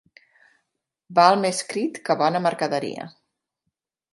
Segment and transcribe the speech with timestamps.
[1.19, 3.07] Val més crit que bona mercaderia.